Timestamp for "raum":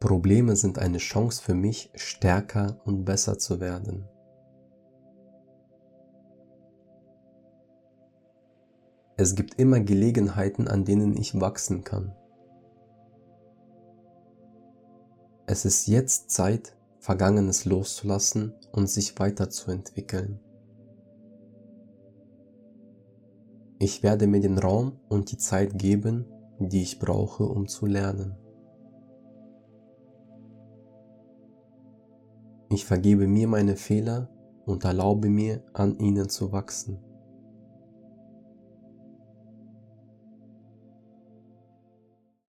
24.58-25.00